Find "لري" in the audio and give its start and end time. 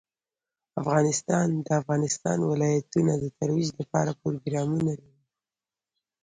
4.99-5.15